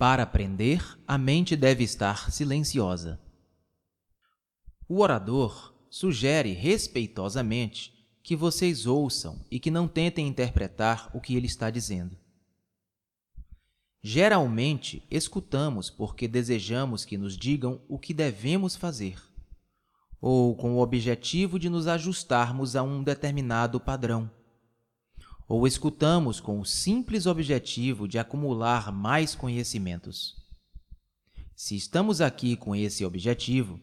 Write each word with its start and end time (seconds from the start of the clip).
Para 0.00 0.22
aprender, 0.22 0.98
a 1.06 1.18
mente 1.18 1.54
deve 1.54 1.84
estar 1.84 2.32
silenciosa. 2.32 3.20
O 4.88 5.00
orador 5.00 5.74
sugere 5.90 6.54
respeitosamente 6.54 7.92
que 8.22 8.34
vocês 8.34 8.86
ouçam 8.86 9.44
e 9.50 9.60
que 9.60 9.70
não 9.70 9.86
tentem 9.86 10.26
interpretar 10.26 11.10
o 11.12 11.20
que 11.20 11.36
ele 11.36 11.44
está 11.44 11.68
dizendo. 11.68 12.16
Geralmente, 14.02 15.06
escutamos 15.10 15.90
porque 15.90 16.26
desejamos 16.26 17.04
que 17.04 17.18
nos 17.18 17.36
digam 17.36 17.82
o 17.86 17.98
que 17.98 18.14
devemos 18.14 18.76
fazer, 18.76 19.18
ou 20.18 20.56
com 20.56 20.76
o 20.76 20.80
objetivo 20.80 21.58
de 21.58 21.68
nos 21.68 21.86
ajustarmos 21.86 22.74
a 22.74 22.82
um 22.82 23.04
determinado 23.04 23.78
padrão, 23.78 24.30
ou 25.50 25.66
escutamos 25.66 26.38
com 26.38 26.60
o 26.60 26.64
simples 26.64 27.26
objetivo 27.26 28.06
de 28.06 28.20
acumular 28.20 28.92
mais 28.92 29.34
conhecimentos. 29.34 30.36
Se 31.56 31.74
estamos 31.74 32.20
aqui 32.20 32.56
com 32.56 32.72
esse 32.72 33.04
objetivo, 33.04 33.80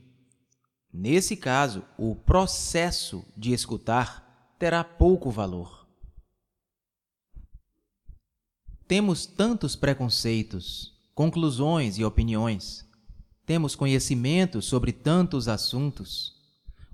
nesse 0.94 1.36
caso, 1.36 1.84
o 1.98 2.16
processo 2.16 3.26
de 3.36 3.52
escutar 3.52 4.56
terá 4.58 4.82
pouco 4.82 5.30
valor. 5.30 5.86
Temos 8.88 9.26
tantos 9.26 9.76
preconceitos, 9.76 10.98
conclusões 11.14 11.98
e 11.98 12.06
opiniões. 12.06 12.88
Temos 13.46 13.76
conhecimento 13.76 14.62
sobre 14.62 14.94
tantos 14.94 15.50
assuntos, 15.50 16.34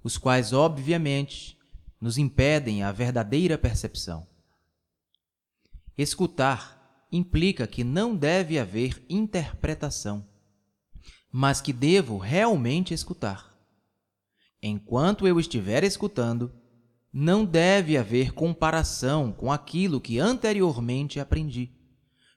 os 0.04 0.18
quais, 0.18 0.52
obviamente, 0.52 1.60
nos 2.02 2.18
impedem 2.18 2.82
a 2.82 2.92
verdadeira 2.92 3.56
percepção. 3.56 4.33
Escutar 5.98 7.06
implica 7.12 7.68
que 7.68 7.84
não 7.84 8.16
deve 8.16 8.58
haver 8.58 9.06
interpretação, 9.10 10.28
mas 11.32 11.62
que 11.62 11.72
devo 11.72 12.18
realmente 12.18 12.94
escutar. 12.94 13.54
Enquanto 14.62 15.28
eu 15.28 15.40
estiver 15.40 15.84
escutando, 15.84 16.52
não 17.12 17.46
deve 17.46 17.98
haver 17.98 18.34
comparação 18.34 19.32
com 19.32 19.52
aquilo 19.52 20.02
que 20.02 20.20
anteriormente 20.20 21.20
aprendi 21.20 21.84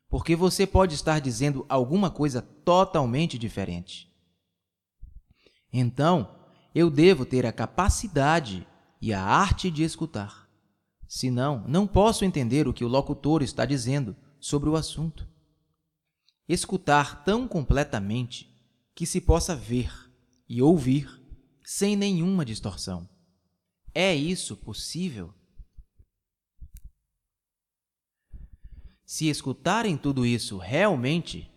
porque 0.09 0.37
você 0.37 0.67
pode 0.67 0.95
estar 0.95 1.21
dizendo 1.21 1.67
alguma 1.69 2.11
coisa 2.11 2.41
totalmente 2.41 3.39
diferente. 3.39 4.11
Então, 5.73 6.35
eu 6.75 6.91
devo 6.91 7.25
ter 7.25 7.45
a 7.45 7.53
capacidade 7.53 8.67
e 9.01 9.13
a 9.13 9.23
arte 9.23 9.71
de 9.71 9.83
escutar. 9.83 10.46
Senão, 11.09 11.65
não 11.69 11.87
posso 11.87 12.25
entender 12.25 12.67
o 12.67 12.73
que 12.73 12.85
o 12.85 12.89
locutor 12.89 13.43
está 13.43 13.65
dizendo 13.65 14.17
sobre 14.41 14.69
o 14.69 14.77
assunto. 14.77 15.29
Escutar 16.49 17.25
tão 17.25 17.47
completamente 17.47 18.53
que 18.95 19.07
se 19.07 19.21
possa 19.21 19.55
ver 19.55 19.93
e 20.49 20.63
ouvir 20.63 21.21
sem 21.65 21.97
nenhuma 21.97 22.45
distorção. 22.45 23.09
É 23.95 24.15
isso 24.15 24.57
possível? 24.57 25.35
Se 29.05 29.29
escutarem 29.29 29.97
tudo 29.97 30.27
isso 30.27 30.59
realmente, 30.59 31.51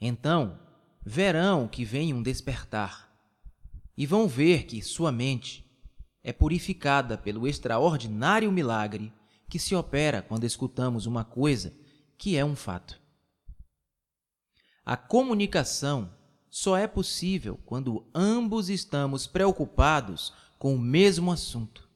então 0.00 0.58
verão 1.04 1.68
que 1.68 1.84
vem 1.84 2.12
um 2.12 2.22
despertar 2.22 3.12
e 3.96 4.06
vão 4.06 4.26
ver 4.26 4.64
que 4.66 4.82
sua 4.82 5.12
mente 5.12 5.64
é 6.24 6.32
purificada 6.32 7.16
pelo 7.16 7.46
extraordinário 7.46 8.50
milagre 8.50 9.12
que 9.48 9.58
se 9.58 9.76
opera 9.76 10.22
quando 10.22 10.42
escutamos 10.42 11.06
uma 11.06 11.24
coisa 11.24 11.72
que 12.18 12.36
é 12.36 12.44
um 12.44 12.56
fato. 12.56 12.98
A 14.84 14.96
comunicação 14.96 16.10
só 16.50 16.76
é 16.76 16.88
possível 16.88 17.60
quando 17.64 18.04
ambos 18.12 18.68
estamos 18.68 19.26
preocupados 19.28 20.32
com 20.58 20.74
o 20.74 20.78
mesmo 20.78 21.30
assunto, 21.30 21.88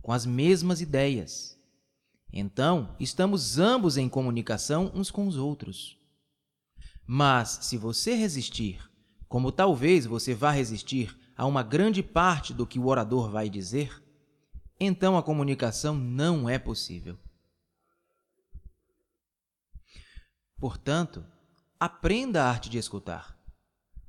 com 0.00 0.12
as 0.12 0.24
mesmas 0.24 0.80
ideias 0.80 1.54
então, 2.36 2.96
estamos 2.98 3.60
ambos 3.60 3.96
em 3.96 4.08
comunicação 4.08 4.90
uns 4.92 5.08
com 5.08 5.28
os 5.28 5.36
outros. 5.36 5.96
Mas, 7.06 7.60
se 7.62 7.78
você 7.78 8.16
resistir, 8.16 8.82
como 9.28 9.52
talvez 9.52 10.04
você 10.04 10.34
vá 10.34 10.50
resistir 10.50 11.16
a 11.36 11.46
uma 11.46 11.62
grande 11.62 12.02
parte 12.02 12.54
do 12.54 12.66
que 12.66 12.78
o 12.78 12.86
orador 12.86 13.30
vai 13.30 13.48
dizer, 13.48 14.02
então 14.78 15.16
a 15.16 15.22
comunicação 15.22 15.94
não 15.96 16.48
é 16.48 16.58
possível. 16.58 17.18
Portanto, 20.58 21.24
aprenda 21.78 22.42
a 22.42 22.48
arte 22.48 22.70
de 22.70 22.78
escutar. 22.78 23.38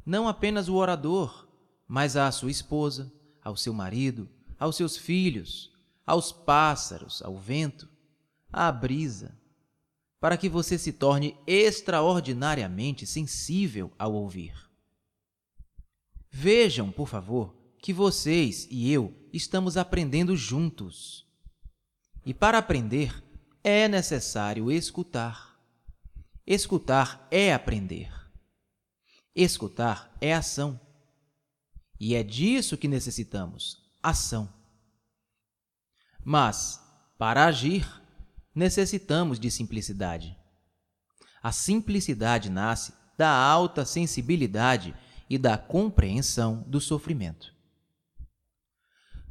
Não 0.06 0.28
apenas 0.28 0.70
o 0.70 0.76
orador, 0.76 1.48
mas 1.88 2.16
a 2.16 2.32
sua 2.32 2.52
esposa, 2.52 3.12
ao 3.44 3.58
seu 3.58 3.74
marido, 3.74 4.30
aos 4.58 4.76
seus 4.76 4.96
filhos, 4.96 5.74
aos 6.06 6.32
pássaros, 6.32 7.22
ao 7.22 7.38
vento, 7.38 7.90
à 8.52 8.72
brisa, 8.72 9.38
para 10.20 10.38
que 10.38 10.48
você 10.48 10.78
se 10.78 10.94
torne 10.94 11.38
extraordinariamente 11.46 13.06
sensível 13.06 13.92
ao 13.98 14.14
ouvir. 14.14 14.54
Vejam, 16.38 16.92
por 16.92 17.08
favor, 17.08 17.56
que 17.80 17.94
vocês 17.94 18.68
e 18.70 18.92
eu 18.92 19.16
estamos 19.32 19.78
aprendendo 19.78 20.36
juntos. 20.36 21.26
E 22.26 22.34
para 22.34 22.58
aprender, 22.58 23.24
é 23.64 23.88
necessário 23.88 24.70
escutar. 24.70 25.58
Escutar 26.46 27.26
é 27.32 27.54
aprender. 27.54 28.12
Escutar 29.34 30.14
é 30.20 30.34
ação. 30.34 30.78
E 31.98 32.16
é 32.16 32.22
disso 32.22 32.76
que 32.76 32.90
necessitamos: 32.90 33.90
ação. 34.04 34.54
Mas, 36.22 36.82
para 37.18 37.46
agir, 37.46 37.90
necessitamos 38.54 39.40
de 39.40 39.50
simplicidade. 39.50 40.38
A 41.42 41.54
simplicidade 41.54 42.50
nasce 42.50 42.94
da 43.18 43.30
alta 43.30 43.86
sensibilidade 43.86 44.94
e 45.30 45.38
da 45.38 45.58
compreensão 45.58 46.64
do 46.68 46.80
sofrimento. 46.80 47.54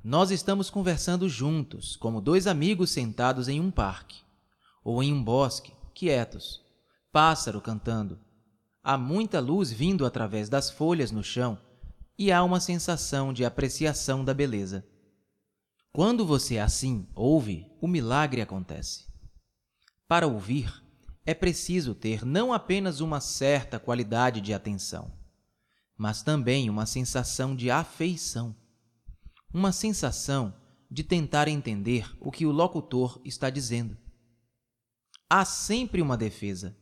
Nós 0.02 0.30
estamos 0.30 0.68
conversando 0.68 1.28
juntos, 1.28 1.96
como 1.96 2.20
dois 2.20 2.46
amigos 2.46 2.90
sentados 2.90 3.48
em 3.48 3.60
um 3.60 3.70
parque 3.70 4.22
ou 4.84 5.02
em 5.02 5.12
um 5.12 5.24
bosque, 5.24 5.72
quietos, 5.94 6.60
pássaro 7.10 7.60
cantando. 7.60 8.18
Há 8.82 8.98
muita 8.98 9.40
luz 9.40 9.72
vindo 9.72 10.04
através 10.04 10.48
das 10.50 10.70
folhas 10.70 11.10
no 11.10 11.24
chão 11.24 11.58
e 12.18 12.30
há 12.30 12.44
uma 12.44 12.60
sensação 12.60 13.32
de 13.32 13.44
apreciação 13.44 14.24
da 14.24 14.34
beleza. 14.34 14.86
Quando 15.90 16.26
você 16.26 16.58
assim 16.58 17.08
ouve, 17.14 17.66
o 17.80 17.88
milagre 17.88 18.42
acontece. 18.42 19.06
Para 20.06 20.26
ouvir, 20.26 20.82
é 21.24 21.32
preciso 21.32 21.94
ter 21.94 22.26
não 22.26 22.52
apenas 22.52 23.00
uma 23.00 23.20
certa 23.20 23.78
qualidade 23.78 24.40
de 24.40 24.52
atenção, 24.52 25.10
mas 25.96 26.22
também 26.22 26.68
uma 26.68 26.86
sensação 26.86 27.54
de 27.54 27.70
afeição, 27.70 28.54
uma 29.52 29.72
sensação 29.72 30.54
de 30.90 31.02
tentar 31.02 31.48
entender 31.48 32.10
o 32.20 32.30
que 32.30 32.46
o 32.46 32.52
locutor 32.52 33.20
está 33.24 33.50
dizendo. 33.50 33.96
Há 35.28 35.44
sempre 35.44 36.02
uma 36.02 36.16
defesa, 36.16 36.76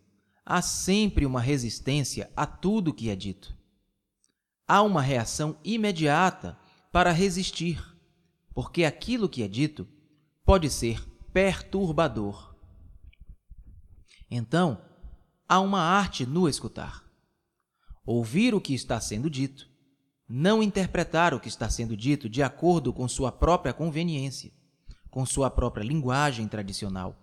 há 0.45 0.61
sempre 0.61 1.25
uma 1.25 1.41
resistência 1.41 2.31
a 2.37 2.47
tudo 2.47 2.93
que 2.95 3.11
é 3.11 3.17
dito. 3.17 3.57
Há 4.67 4.83
uma 4.83 5.03
reação 5.03 5.57
imediata 5.65 6.59
para 6.91 7.13
resistir, 7.13 7.83
porque 8.55 8.85
aquilo 8.85 9.29
que 9.29 9.43
é 9.43 9.49
dito 9.49 9.89
pode 10.45 10.71
ser 10.71 11.03
perturbador 11.33 12.53
então, 14.35 14.81
há 15.47 15.61
uma 15.61 15.83
arte 15.83 16.25
no 16.25 16.49
escutar. 16.49 17.02
Ouvir 18.05 18.55
o 18.55 18.61
que 18.61 18.75
está 18.75 19.01
sendo 19.01 19.31
dito, 19.31 19.69
não 20.29 20.63
interpretar 20.63 21.35
o 21.35 21.41
que 21.41 21.49
está 21.49 21.69
sendo 21.71 21.97
dito 21.97 22.29
de 22.29 22.43
acordo 22.43 22.93
com 22.93 23.07
sua 23.07 23.31
própria 23.31 23.73
conveniência, 23.73 24.53
com 25.11 25.25
sua 25.27 25.51
própria 25.51 25.85
linguagem 25.85 26.49
tradicional, 26.49 27.17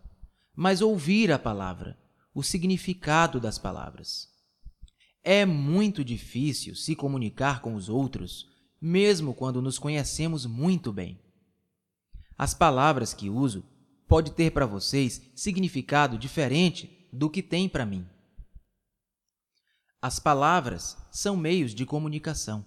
mas 0.56 0.82
ouvir 0.82 1.32
a 1.32 1.40
palavra, 1.40 1.98
o 2.34 2.44
significado 2.44 3.40
das 3.40 3.58
palavras. 3.58 4.30
É 5.24 5.46
muito 5.46 6.04
difícil 6.06 6.76
se 6.76 6.96
comunicar 6.96 7.62
com 7.62 7.76
os 7.76 7.90
outros, 7.90 8.48
mesmo 8.80 9.34
quando 9.34 9.62
nos 9.62 9.78
conhecemos 9.78 10.46
muito 10.46 10.94
bem. 10.94 11.20
As 12.38 12.54
palavras 12.54 13.14
que 13.14 13.30
uso 13.30 13.66
pode 14.08 14.32
ter 14.32 14.52
para 14.52 14.66
vocês 14.66 15.22
significado 15.36 16.18
diferente 16.18 17.08
do 17.12 17.30
que 17.30 17.44
tem 17.44 17.68
para 17.68 17.86
mim. 17.86 18.06
As 20.02 20.18
palavras 20.18 20.98
são 21.12 21.36
meios 21.36 21.76
de 21.76 21.86
comunicação. 21.86 22.66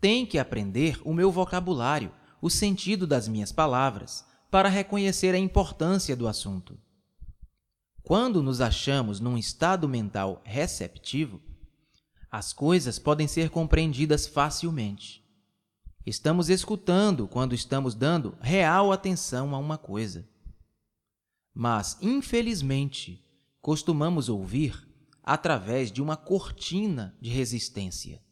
Tem 0.00 0.24
que 0.24 0.38
aprender 0.38 1.00
o 1.04 1.12
meu 1.12 1.32
vocabulário, 1.32 2.12
o 2.40 2.48
sentido 2.48 3.04
das 3.04 3.26
minhas 3.26 3.50
palavras, 3.50 4.24
para 4.48 4.68
reconhecer 4.68 5.34
a 5.34 5.38
importância 5.38 6.14
do 6.14 6.28
assunto. 6.28 6.78
Quando 8.00 8.44
nos 8.44 8.60
achamos 8.60 9.18
num 9.18 9.36
estado 9.36 9.88
mental 9.88 10.40
receptivo, 10.44 11.42
as 12.30 12.52
coisas 12.52 13.00
podem 13.00 13.26
ser 13.26 13.50
compreendidas 13.50 14.24
facilmente. 14.24 15.24
Estamos 16.04 16.48
escutando 16.48 17.26
quando 17.26 17.56
estamos 17.56 17.92
dando 17.96 18.38
real 18.40 18.92
atenção 18.92 19.52
a 19.52 19.58
uma 19.58 19.76
coisa. 19.76 20.28
Mas, 21.52 21.98
infelizmente, 22.00 23.26
costumamos 23.60 24.28
ouvir 24.28 24.85
através 25.26 25.90
de 25.90 26.00
uma 26.00 26.16
cortina 26.16 27.16
de 27.20 27.28
resistência, 27.30 28.22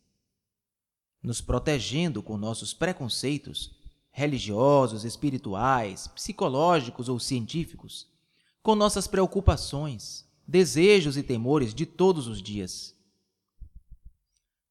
nos 1.20 1.40
protegendo 1.40 2.22
com 2.22 2.36
nossos 2.36 2.72
preconceitos 2.72 3.74
religiosos, 4.12 5.04
espirituais, 5.04 6.06
psicológicos 6.06 7.08
ou 7.08 7.18
científicos, 7.18 8.06
com 8.62 8.76
nossas 8.76 9.08
preocupações, 9.08 10.24
desejos 10.46 11.16
e 11.16 11.22
temores 11.24 11.74
de 11.74 11.84
todos 11.84 12.28
os 12.28 12.40
dias. 12.40 12.94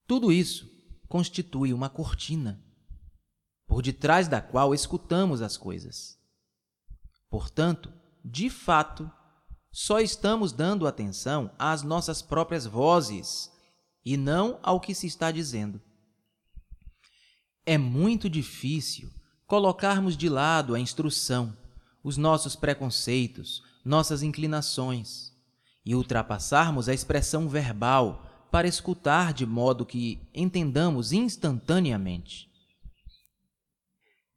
Tudo 0.08 0.32
isso 0.32 0.72
constitui 1.10 1.74
uma 1.74 1.90
cortina, 1.90 2.64
por 3.68 3.82
detrás 3.82 4.30
da 4.30 4.42
qual 4.42 4.74
escutamos 4.74 5.42
as 5.42 5.58
coisas. 5.58 6.18
Portanto, 7.30 7.92
de 8.24 8.50
fato, 8.50 9.12
só 9.76 10.00
estamos 10.00 10.54
dando 10.54 10.86
atenção 10.86 11.50
às 11.58 11.82
nossas 11.82 12.22
próprias 12.22 12.64
vozes 12.64 13.52
e 14.06 14.16
não 14.16 14.60
ao 14.62 14.80
que 14.80 14.94
se 14.94 15.08
está 15.08 15.32
dizendo. 15.32 15.82
É 17.66 17.76
muito 17.76 18.30
difícil 18.30 19.10
colocarmos 19.48 20.16
de 20.16 20.30
lado 20.30 20.76
a 20.76 20.80
instrução, 20.80 21.58
os 22.04 22.18
nossos 22.18 22.56
preconceitos, 22.56 23.64
nossas 23.84 24.22
inclinações 24.22 25.32
e 25.84 25.96
ultrapassarmos 25.96 26.88
a 26.88 26.94
expressão 26.94 27.50
verbal 27.50 28.48
para 28.52 28.68
escutar 28.68 29.34
de 29.34 29.44
modo 29.44 29.88
que 29.88 30.22
entendamos 30.36 31.12
instantaneamente. 31.12 32.48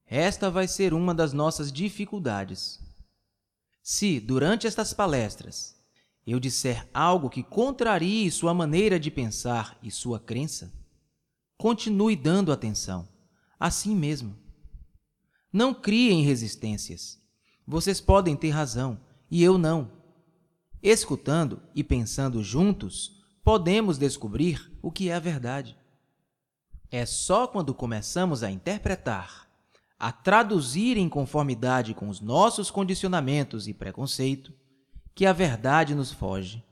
Esta 0.06 0.50
vai 0.50 0.66
ser 0.66 0.94
uma 0.94 1.14
das 1.14 1.34
nossas 1.34 1.70
dificuldades. 1.70 2.85
Se, 3.88 4.18
durante 4.18 4.66
estas 4.66 4.92
palestras, 4.92 5.76
eu 6.26 6.40
disser 6.40 6.88
algo 6.92 7.30
que 7.30 7.44
contrarie 7.44 8.28
sua 8.32 8.52
maneira 8.52 8.98
de 8.98 9.12
pensar 9.12 9.78
e 9.80 9.92
sua 9.92 10.18
crença, 10.18 10.72
continue 11.56 12.16
dando 12.16 12.50
atenção, 12.50 13.08
assim 13.60 13.94
mesmo. 13.94 14.36
Não 15.52 15.72
criem 15.72 16.24
resistências. 16.24 17.22
Vocês 17.64 18.00
podem 18.00 18.34
ter 18.34 18.50
razão 18.50 19.00
e 19.30 19.40
eu 19.40 19.56
não. 19.56 19.92
Escutando 20.82 21.62
e 21.72 21.84
pensando 21.84 22.42
juntos, 22.42 23.24
podemos 23.44 23.98
descobrir 23.98 24.68
o 24.82 24.90
que 24.90 25.10
é 25.10 25.14
a 25.14 25.20
verdade. 25.20 25.78
É 26.90 27.06
só 27.06 27.46
quando 27.46 27.72
começamos 27.72 28.42
a 28.42 28.50
interpretar, 28.50 29.45
a 29.98 30.12
traduzir 30.12 30.96
em 30.96 31.08
conformidade 31.08 31.94
com 31.94 32.08
os 32.08 32.20
nossos 32.20 32.70
condicionamentos 32.70 33.66
e 33.66 33.74
preconceito, 33.74 34.52
que 35.14 35.24
a 35.24 35.32
verdade 35.32 35.94
nos 35.94 36.12
foge. 36.12 36.62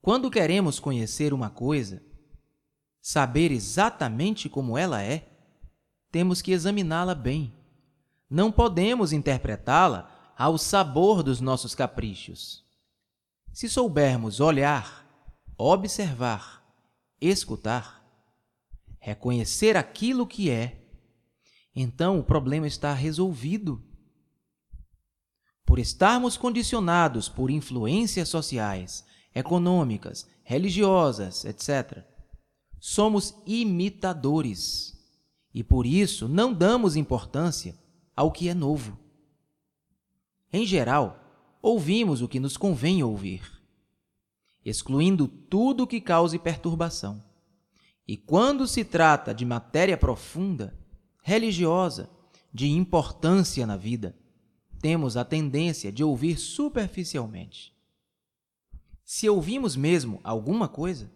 Quando 0.00 0.30
queremos 0.30 0.78
conhecer 0.78 1.32
uma 1.32 1.50
coisa, 1.50 2.02
saber 3.00 3.52
exatamente 3.52 4.48
como 4.48 4.76
ela 4.78 5.02
é, 5.02 5.28
temos 6.10 6.40
que 6.40 6.52
examiná-la 6.52 7.14
bem. 7.14 7.52
Não 8.28 8.50
podemos 8.50 9.12
interpretá-la 9.12 10.32
ao 10.36 10.56
sabor 10.58 11.22
dos 11.22 11.40
nossos 11.40 11.74
caprichos. 11.74 12.64
Se 13.52 13.68
soubermos 13.68 14.40
olhar, 14.40 15.06
observar, 15.56 16.62
escutar, 17.20 18.03
reconhecer 19.04 19.76
aquilo 19.76 20.26
que 20.26 20.48
é, 20.48 20.82
então 21.76 22.18
o 22.18 22.24
problema 22.24 22.66
está 22.66 22.94
resolvido. 22.94 23.84
Por 25.66 25.78
estarmos 25.78 26.38
condicionados 26.38 27.28
por 27.28 27.50
influências 27.50 28.30
sociais, 28.30 29.04
econômicas, 29.34 30.26
religiosas, 30.42 31.44
etc., 31.44 32.02
somos 32.80 33.34
imitadores 33.44 34.98
e 35.52 35.62
por 35.62 35.84
isso 35.84 36.26
não 36.26 36.50
damos 36.50 36.96
importância 36.96 37.78
ao 38.16 38.32
que 38.32 38.48
é 38.48 38.54
novo. 38.54 38.98
Em 40.50 40.64
geral, 40.64 41.20
ouvimos 41.60 42.22
o 42.22 42.28
que 42.28 42.40
nos 42.40 42.56
convém 42.56 43.02
ouvir, 43.02 43.42
excluindo 44.64 45.28
tudo 45.28 45.86
que 45.86 46.00
cause 46.00 46.38
perturbação. 46.38 47.33
E 48.06 48.16
quando 48.16 48.66
se 48.66 48.84
trata 48.84 49.34
de 49.34 49.44
matéria 49.44 49.96
profunda, 49.96 50.78
religiosa, 51.22 52.10
de 52.52 52.68
importância 52.68 53.66
na 53.66 53.76
vida, 53.76 54.14
temos 54.80 55.16
a 55.16 55.24
tendência 55.24 55.90
de 55.90 56.04
ouvir 56.04 56.38
superficialmente. 56.38 57.74
Se 59.02 59.28
ouvimos 59.28 59.74
mesmo 59.74 60.20
alguma 60.22 60.68
coisa, 60.68 61.10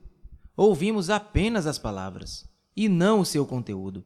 ouvimos 0.56 1.10
apenas 1.10 1.66
as 1.66 1.78
palavras 1.78 2.48
e 2.74 2.88
não 2.88 3.20
o 3.20 3.24
seu 3.24 3.46
conteúdo, 3.46 4.04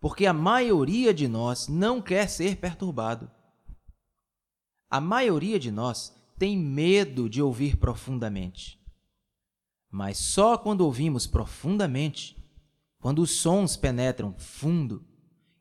porque 0.00 0.26
a 0.26 0.32
maioria 0.32 1.14
de 1.14 1.28
nós 1.28 1.68
não 1.68 2.02
quer 2.02 2.28
ser 2.28 2.56
perturbado. 2.56 3.30
A 4.90 5.00
maioria 5.00 5.58
de 5.60 5.70
nós 5.70 6.14
tem 6.38 6.58
medo 6.58 7.28
de 7.28 7.40
ouvir 7.40 7.76
profundamente. 7.76 8.81
Mas 9.92 10.16
só 10.16 10.56
quando 10.56 10.80
ouvimos 10.80 11.26
profundamente, 11.26 12.36
quando 12.98 13.20
os 13.20 13.32
sons 13.32 13.76
penetram 13.76 14.34
fundo, 14.38 15.06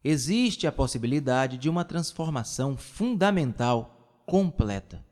existe 0.03 0.65
a 0.65 0.71
possibilidade 0.71 1.57
de 1.57 1.69
uma 1.69 1.85
transformação 1.85 2.77
fundamental 2.77 4.23
completa. 4.25 5.05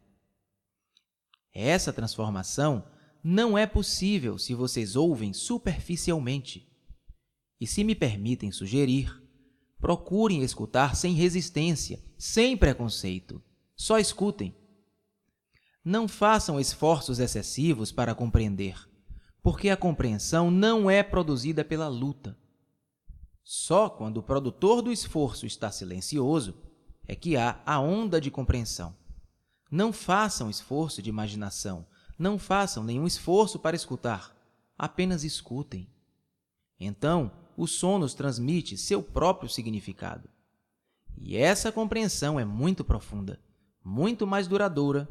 Essa 1.54 1.94
transformação 1.94 2.86
não 3.24 3.58
é 3.58 3.68
possível 3.68 4.40
se 4.40 4.56
vocês 4.56 4.96
ouvem 4.96 5.34
superficialmente. 5.34 6.68
E 7.60 7.68
se 7.68 7.84
me 7.84 7.94
permitem 7.94 8.52
sugerir, 8.52 9.22
procurem 9.78 10.42
escutar 10.42 10.96
sem 10.96 11.14
resistência, 11.14 12.02
sem 12.18 12.56
preconceito 12.56 13.44
só 13.80 13.98
escutem. 13.98 14.54
Não 15.86 16.06
façam 16.06 16.60
esforços 16.60 17.18
excessivos 17.18 17.94
para 17.94 18.14
compreender, 18.14 18.89
porque 19.42 19.70
a 19.70 19.78
compreensão 19.78 20.52
não 20.52 20.90
é 20.90 21.02
produzida 21.04 21.64
pela 21.64 21.88
luta. 21.88 22.38
Só 23.44 23.90
quando 23.90 24.18
o 24.18 24.24
produtor 24.24 24.82
do 24.82 24.92
esforço 24.92 25.46
está 25.46 25.72
silencioso 25.72 26.56
é 27.08 27.16
que 27.16 27.36
há 27.36 27.60
a 27.66 27.80
onda 27.80 28.22
de 28.22 28.30
compreensão. 28.30 28.96
Não 29.72 29.92
façam 29.92 30.50
esforço 30.50 31.02
de 31.02 31.10
imaginação, 31.10 31.86
não 32.18 32.38
façam 32.38 32.84
nenhum 32.84 33.08
esforço 33.08 33.58
para 33.60 33.76
escutar, 33.76 34.36
apenas 34.78 35.24
escutem. 35.24 35.88
Então, 36.80 37.32
o 37.58 37.68
som 37.68 37.98
nos 37.98 38.14
transmite 38.14 38.78
seu 38.78 39.02
próprio 39.02 39.50
significado. 39.50 40.30
E 41.18 41.36
essa 41.36 41.72
compreensão 41.72 42.40
é 42.40 42.46
muito 42.46 42.84
profunda 42.84 43.40
muito 43.84 44.28
mais 44.28 44.48
duradoura 44.48 45.08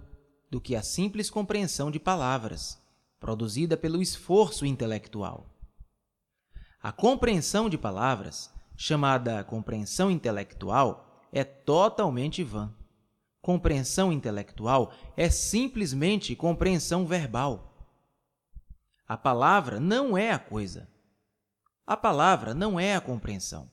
do 0.50 0.60
que 0.60 0.76
a 0.76 0.82
simples 0.82 1.28
compreensão 1.28 1.90
de 1.90 1.98
palavras, 1.98 2.80
produzida 3.20 3.76
pelo 3.76 4.00
esforço 4.00 4.64
intelectual. 4.64 5.54
A 6.80 6.92
compreensão 6.92 7.68
de 7.68 7.76
palavras, 7.76 8.52
chamada 8.76 9.42
compreensão 9.44 10.10
intelectual, 10.10 11.26
é 11.32 11.44
totalmente 11.44 12.44
vã. 12.44 12.74
Compreensão 13.40 14.12
intelectual 14.12 14.92
é 15.16 15.28
simplesmente 15.30 16.36
compreensão 16.36 17.06
verbal. 17.06 17.92
A 19.06 19.16
palavra 19.16 19.80
não 19.80 20.16
é 20.16 20.32
a 20.32 20.38
coisa. 20.38 20.88
A 21.86 21.96
palavra 21.96 22.54
não 22.54 22.78
é 22.78 22.94
a 22.94 23.00
compreensão. 23.00 23.70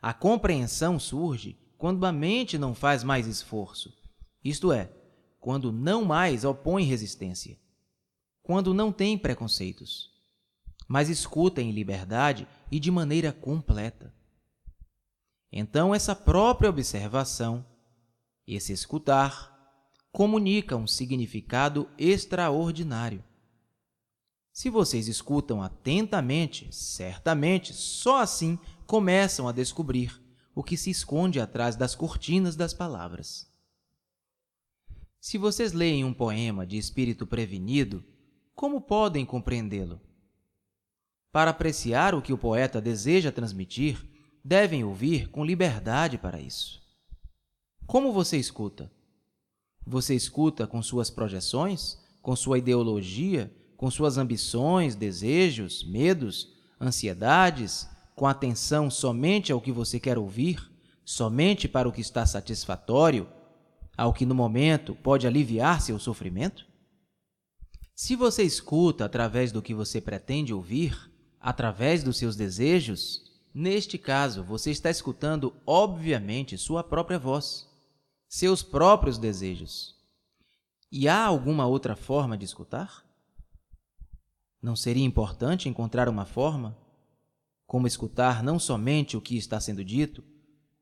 A 0.00 0.12
compreensão 0.12 0.98
surge 0.98 1.58
quando 1.78 2.04
a 2.06 2.12
mente 2.12 2.56
não 2.58 2.74
faz 2.74 3.04
mais 3.04 3.26
esforço, 3.26 3.92
isto 4.42 4.72
é, 4.72 4.90
quando 5.38 5.70
não 5.72 6.04
mais 6.04 6.44
opõe 6.44 6.84
resistência, 6.84 7.58
quando 8.44 8.74
não 8.74 8.92
tem 8.92 9.16
preconceitos, 9.16 10.10
mas 10.86 11.08
escuta 11.08 11.62
em 11.62 11.72
liberdade 11.72 12.46
e 12.70 12.78
de 12.78 12.90
maneira 12.90 13.32
completa. 13.32 14.14
Então, 15.50 15.94
essa 15.94 16.14
própria 16.14 16.68
observação, 16.68 17.64
esse 18.46 18.70
escutar, 18.70 19.50
comunica 20.12 20.76
um 20.76 20.86
significado 20.86 21.88
extraordinário. 21.98 23.24
Se 24.52 24.68
vocês 24.68 25.08
escutam 25.08 25.62
atentamente, 25.62 26.68
certamente 26.70 27.72
só 27.72 28.20
assim 28.20 28.58
começam 28.86 29.48
a 29.48 29.52
descobrir 29.52 30.22
o 30.54 30.62
que 30.62 30.76
se 30.76 30.90
esconde 30.90 31.40
atrás 31.40 31.76
das 31.76 31.94
cortinas 31.94 32.54
das 32.56 32.74
palavras. 32.74 33.50
Se 35.18 35.38
vocês 35.38 35.72
leem 35.72 36.04
um 36.04 36.12
poema 36.12 36.66
de 36.66 36.76
espírito 36.76 37.26
prevenido, 37.26 38.04
como 38.54 38.80
podem 38.80 39.26
compreendê-lo? 39.26 40.00
Para 41.32 41.50
apreciar 41.50 42.14
o 42.14 42.22
que 42.22 42.32
o 42.32 42.38
poeta 42.38 42.80
deseja 42.80 43.32
transmitir, 43.32 43.98
devem 44.44 44.84
ouvir 44.84 45.28
com 45.28 45.44
liberdade 45.44 46.16
para 46.16 46.40
isso. 46.40 46.80
Como 47.86 48.12
você 48.12 48.36
escuta? 48.36 48.90
Você 49.86 50.14
escuta 50.14 50.66
com 50.66 50.80
suas 50.82 51.10
projeções, 51.10 51.98
com 52.22 52.34
sua 52.36 52.58
ideologia, 52.58 53.52
com 53.76 53.90
suas 53.90 54.16
ambições, 54.16 54.94
desejos, 54.94 55.84
medos, 55.84 56.54
ansiedades, 56.80 57.88
com 58.14 58.26
atenção 58.26 58.88
somente 58.88 59.50
ao 59.50 59.60
que 59.60 59.72
você 59.72 59.98
quer 59.98 60.16
ouvir, 60.16 60.70
somente 61.04 61.66
para 61.68 61.88
o 61.88 61.92
que 61.92 62.00
está 62.00 62.24
satisfatório, 62.24 63.28
ao 63.96 64.12
que 64.12 64.24
no 64.24 64.34
momento 64.34 64.94
pode 64.94 65.26
aliviar 65.26 65.80
seu 65.80 65.98
sofrimento? 65.98 66.66
Se 67.94 68.16
você 68.16 68.42
escuta 68.42 69.04
através 69.04 69.52
do 69.52 69.62
que 69.62 69.72
você 69.72 70.00
pretende 70.00 70.52
ouvir, 70.52 71.10
através 71.40 72.02
dos 72.02 72.18
seus 72.18 72.34
desejos, 72.34 73.22
neste 73.54 73.96
caso 73.96 74.42
você 74.42 74.72
está 74.72 74.90
escutando, 74.90 75.54
obviamente, 75.64 76.58
sua 76.58 76.82
própria 76.82 77.20
voz, 77.20 77.68
seus 78.28 78.64
próprios 78.64 79.16
desejos. 79.16 79.94
E 80.90 81.06
há 81.06 81.24
alguma 81.24 81.66
outra 81.66 81.94
forma 81.94 82.36
de 82.36 82.44
escutar? 82.44 83.04
Não 84.60 84.74
seria 84.74 85.04
importante 85.04 85.68
encontrar 85.68 86.08
uma 86.08 86.24
forma? 86.24 86.76
Como 87.64 87.86
escutar 87.86 88.42
não 88.42 88.58
somente 88.58 89.16
o 89.16 89.20
que 89.20 89.36
está 89.36 89.60
sendo 89.60 89.84
dito, 89.84 90.24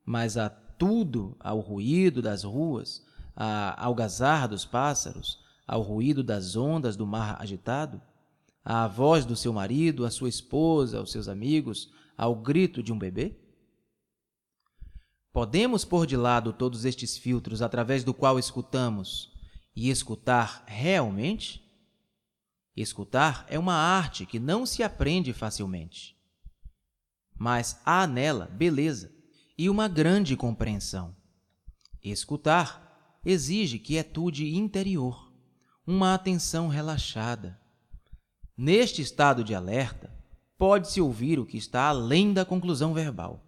mas 0.03 0.39
a 0.39 0.49
tudo, 0.49 1.37
ao 1.39 1.61
ruído 1.61 2.23
das 2.23 2.43
ruas, 2.43 3.05
a 3.37 3.85
algazarra 3.85 4.49
dos 4.49 4.65
pássaros, 4.65 5.42
ao 5.73 5.83
ruído 5.83 6.23
das 6.23 6.57
ondas 6.57 6.97
do 6.97 7.07
mar 7.07 7.37
agitado? 7.41 8.01
à 8.65 8.87
voz 8.87 9.25
do 9.25 9.35
seu 9.35 9.53
marido, 9.53 10.05
à 10.05 10.11
sua 10.11 10.29
esposa, 10.29 10.99
aos 10.99 11.11
seus 11.11 11.29
amigos, 11.29 11.91
ao 12.17 12.35
grito 12.35 12.83
de 12.83 12.93
um 12.93 12.99
bebê? 12.99 13.37
Podemos 15.33 15.85
pôr 15.85 16.07
de 16.07 16.17
lado 16.17 16.53
todos 16.53 16.85
estes 16.85 17.17
filtros 17.17 17.63
através 17.63 18.05
do 18.05 18.13
qual 18.13 18.39
escutamos 18.39 19.33
e 19.75 19.91
escutar 19.91 20.63
realmente? 20.67 21.61
Escutar 22.77 23.47
é 23.49 23.59
uma 23.59 23.75
arte 23.75 24.25
que 24.25 24.39
não 24.39 24.65
se 24.65 24.83
aprende 24.83 25.33
facilmente, 25.33 26.17
mas 27.35 27.81
há 27.85 28.07
nela 28.07 28.47
beleza 28.47 29.13
e 29.59 29.69
uma 29.69 29.89
grande 29.89 30.37
compreensão. 30.37 31.15
Escutar 32.03 33.21
exige 33.25 33.79
quietude 33.79 34.55
interior, 34.55 35.32
uma 35.87 36.15
atenção 36.15 36.69
relaxada, 36.69 37.61
Neste 38.57 39.01
estado 39.01 39.43
de 39.43 39.55
alerta, 39.55 40.09
pode-se 40.59 41.01
ouvir 41.01 41.39
o 41.39 41.47
que 41.47 41.57
está 41.57 41.85
além 41.85 42.33
da 42.33 42.45
conclusão 42.45 42.93
verbal. 42.93 43.43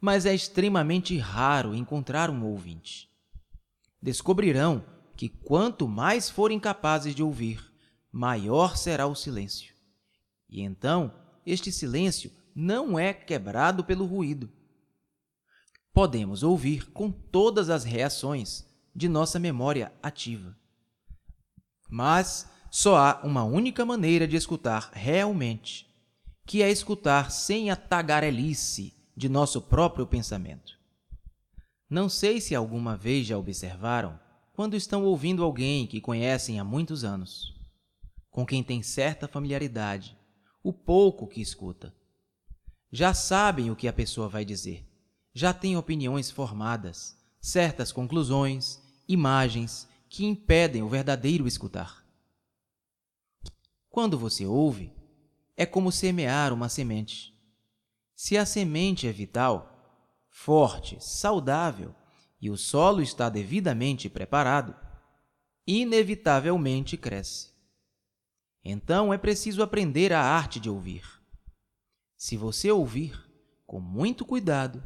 Mas 0.00 0.24
é 0.24 0.34
extremamente 0.34 1.18
raro 1.18 1.74
encontrar 1.74 2.30
um 2.30 2.44
ouvinte. 2.44 3.10
Descobrirão 4.00 4.84
que 5.16 5.28
quanto 5.28 5.88
mais 5.88 6.30
forem 6.30 6.60
capazes 6.60 7.14
de 7.14 7.22
ouvir, 7.22 7.62
maior 8.10 8.76
será 8.76 9.06
o 9.06 9.14
silêncio. 9.14 9.74
E 10.48 10.62
então, 10.62 11.12
este 11.44 11.72
silêncio 11.72 12.30
não 12.54 12.96
é 12.98 13.12
quebrado 13.12 13.82
pelo 13.82 14.06
ruído. 14.06 14.48
Podemos 15.92 16.42
ouvir 16.42 16.90
com 16.92 17.10
todas 17.10 17.68
as 17.68 17.84
reações 17.84 18.64
de 18.94 19.08
nossa 19.08 19.38
memória 19.40 19.92
ativa. 20.02 20.56
Mas 21.88 22.48
só 22.70 22.96
há 22.96 23.20
uma 23.22 23.44
única 23.44 23.84
maneira 23.84 24.26
de 24.26 24.36
escutar 24.36 24.90
realmente, 24.92 25.86
que 26.46 26.62
é 26.62 26.70
escutar 26.70 27.30
sem 27.30 27.70
a 27.70 27.76
tagarelice 27.76 28.92
de 29.16 29.28
nosso 29.28 29.62
próprio 29.62 30.06
pensamento. 30.06 30.78
Não 31.88 32.08
sei 32.08 32.40
se 32.40 32.54
alguma 32.54 32.96
vez 32.96 33.26
já 33.26 33.38
observaram 33.38 34.18
quando 34.52 34.74
estão 34.74 35.04
ouvindo 35.04 35.44
alguém 35.44 35.86
que 35.86 36.00
conhecem 36.00 36.58
há 36.58 36.64
muitos 36.64 37.04
anos, 37.04 37.54
com 38.30 38.44
quem 38.44 38.62
tem 38.62 38.82
certa 38.82 39.28
familiaridade, 39.28 40.16
o 40.62 40.72
pouco 40.72 41.26
que 41.26 41.40
escuta. 41.40 41.94
Já 42.90 43.14
sabem 43.14 43.70
o 43.70 43.76
que 43.76 43.86
a 43.86 43.92
pessoa 43.92 44.28
vai 44.28 44.44
dizer, 44.44 44.84
já 45.32 45.52
têm 45.52 45.76
opiniões 45.76 46.30
formadas, 46.30 47.16
certas 47.40 47.92
conclusões, 47.92 48.80
imagens 49.08 49.88
que 50.14 50.24
impedem 50.24 50.80
o 50.80 50.88
verdadeiro 50.88 51.44
escutar. 51.44 52.06
Quando 53.90 54.16
você 54.16 54.46
ouve, 54.46 54.92
é 55.56 55.66
como 55.66 55.90
semear 55.90 56.52
uma 56.52 56.68
semente. 56.68 57.36
Se 58.14 58.38
a 58.38 58.46
semente 58.46 59.08
é 59.08 59.12
vital, 59.12 60.24
forte, 60.30 60.98
saudável 61.00 61.92
e 62.40 62.48
o 62.48 62.56
solo 62.56 63.02
está 63.02 63.28
devidamente 63.28 64.08
preparado, 64.08 64.76
inevitavelmente 65.66 66.96
cresce. 66.96 67.50
Então 68.64 69.12
é 69.12 69.18
preciso 69.18 69.64
aprender 69.64 70.12
a 70.12 70.22
arte 70.22 70.60
de 70.60 70.70
ouvir. 70.70 71.02
Se 72.16 72.36
você 72.36 72.70
ouvir 72.70 73.20
com 73.66 73.80
muito 73.80 74.24
cuidado, 74.24 74.80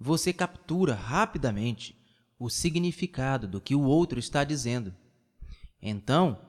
você 0.00 0.32
captura 0.32 0.94
rapidamente 0.94 2.01
o 2.42 2.50
significado 2.50 3.46
do 3.46 3.60
que 3.60 3.72
o 3.72 3.82
outro 3.82 4.18
está 4.18 4.42
dizendo. 4.42 4.92
Então, 5.80 6.40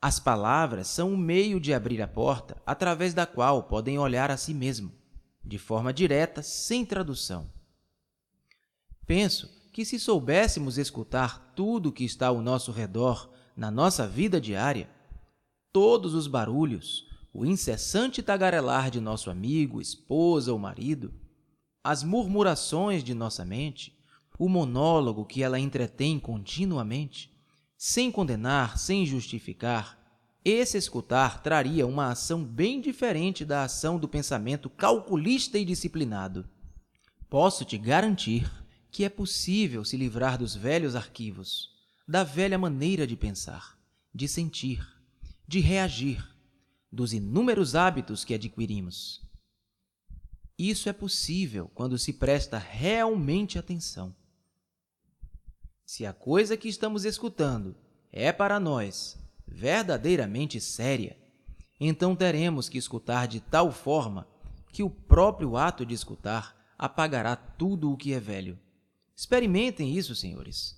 as 0.00 0.20
palavras 0.20 0.86
são 0.86 1.14
o 1.14 1.16
meio 1.16 1.58
de 1.58 1.72
abrir 1.72 2.02
a 2.02 2.06
porta 2.06 2.60
através 2.66 3.14
da 3.14 3.24
qual 3.24 3.62
podem 3.62 3.98
olhar 3.98 4.30
a 4.30 4.36
si 4.36 4.52
mesmo, 4.52 4.92
de 5.42 5.56
forma 5.56 5.94
direta, 5.94 6.42
sem 6.42 6.84
tradução. 6.84 7.50
Penso 9.06 9.50
que 9.72 9.82
se 9.82 9.98
soubéssemos 9.98 10.76
escutar 10.76 11.54
tudo 11.56 11.88
o 11.88 11.92
que 11.92 12.04
está 12.04 12.26
ao 12.26 12.42
nosso 12.42 12.70
redor 12.70 13.30
na 13.56 13.70
nossa 13.70 14.06
vida 14.06 14.38
diária, 14.38 14.90
todos 15.72 16.12
os 16.12 16.26
barulhos, 16.26 17.08
o 17.32 17.46
incessante 17.46 18.22
tagarelar 18.22 18.90
de 18.90 19.00
nosso 19.00 19.30
amigo, 19.30 19.80
esposa 19.80 20.52
ou 20.52 20.58
marido, 20.58 21.14
as 21.82 22.02
murmurações 22.02 23.02
de 23.02 23.14
nossa 23.14 23.42
mente, 23.42 23.99
o 24.40 24.48
monólogo 24.48 25.26
que 25.26 25.42
ela 25.42 25.60
entretém 25.60 26.18
continuamente, 26.18 27.30
sem 27.76 28.10
condenar, 28.10 28.78
sem 28.78 29.04
justificar, 29.04 30.00
esse 30.42 30.78
escutar 30.78 31.42
traria 31.42 31.86
uma 31.86 32.10
ação 32.10 32.42
bem 32.42 32.80
diferente 32.80 33.44
da 33.44 33.64
ação 33.64 33.98
do 33.98 34.08
pensamento 34.08 34.70
calculista 34.70 35.58
e 35.58 35.64
disciplinado. 35.66 36.48
Posso 37.28 37.66
te 37.66 37.76
garantir 37.76 38.50
que 38.90 39.04
é 39.04 39.10
possível 39.10 39.84
se 39.84 39.98
livrar 39.98 40.38
dos 40.38 40.56
velhos 40.56 40.96
arquivos, 40.96 41.68
da 42.08 42.24
velha 42.24 42.56
maneira 42.56 43.06
de 43.06 43.16
pensar, 43.16 43.78
de 44.14 44.26
sentir, 44.26 44.82
de 45.46 45.60
reagir, 45.60 46.26
dos 46.90 47.12
inúmeros 47.12 47.74
hábitos 47.74 48.24
que 48.24 48.32
adquirimos. 48.32 49.20
Isso 50.58 50.88
é 50.88 50.94
possível 50.94 51.70
quando 51.74 51.98
se 51.98 52.14
presta 52.14 52.56
realmente 52.56 53.58
atenção. 53.58 54.18
Se 55.92 56.06
a 56.06 56.12
coisa 56.12 56.56
que 56.56 56.68
estamos 56.68 57.04
escutando 57.04 57.74
é 58.12 58.30
para 58.30 58.60
nós 58.60 59.18
verdadeiramente 59.44 60.60
séria, 60.60 61.18
então 61.80 62.14
teremos 62.14 62.68
que 62.68 62.78
escutar 62.78 63.26
de 63.26 63.40
tal 63.40 63.72
forma 63.72 64.24
que 64.72 64.84
o 64.84 64.88
próprio 64.88 65.56
ato 65.56 65.84
de 65.84 65.92
escutar 65.92 66.56
apagará 66.78 67.34
tudo 67.34 67.90
o 67.90 67.96
que 67.96 68.12
é 68.12 68.20
velho. 68.20 68.56
Experimentem 69.16 69.98
isso, 69.98 70.14
senhores. 70.14 70.76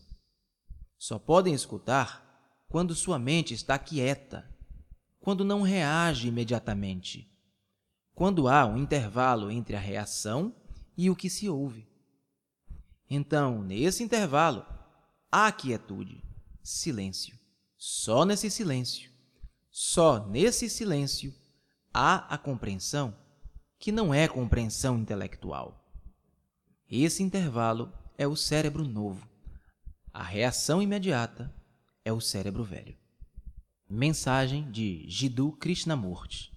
Só 0.96 1.18
podem 1.18 1.52
escutar 1.52 2.64
quando 2.66 2.94
sua 2.94 3.18
mente 3.18 3.52
está 3.52 3.78
quieta, 3.78 4.48
quando 5.20 5.44
não 5.44 5.60
reage 5.60 6.26
imediatamente, 6.26 7.30
quando 8.14 8.48
há 8.48 8.64
um 8.64 8.78
intervalo 8.78 9.50
entre 9.50 9.76
a 9.76 9.78
reação 9.78 10.56
e 10.96 11.10
o 11.10 11.14
que 11.14 11.28
se 11.28 11.50
ouve. 11.50 11.86
Então, 13.10 13.62
nesse 13.62 14.02
intervalo, 14.02 14.71
há 15.32 15.50
quietude, 15.50 16.22
silêncio. 16.62 17.34
Só 17.78 18.26
nesse 18.26 18.50
silêncio, 18.50 19.10
só 19.70 20.24
nesse 20.28 20.68
silêncio, 20.68 21.34
há 21.92 22.32
a 22.32 22.36
compreensão 22.36 23.16
que 23.78 23.90
não 23.90 24.12
é 24.12 24.28
compreensão 24.28 24.98
intelectual. 24.98 25.82
Esse 26.88 27.22
intervalo 27.22 27.90
é 28.18 28.28
o 28.28 28.36
cérebro 28.36 28.84
novo. 28.84 29.26
A 30.12 30.22
reação 30.22 30.82
imediata 30.82 31.52
é 32.04 32.12
o 32.12 32.20
cérebro 32.20 32.62
velho. 32.62 32.96
Mensagem 33.88 34.70
de 34.70 35.08
Jiddu 35.08 35.52
Krishnamurti 35.52 36.51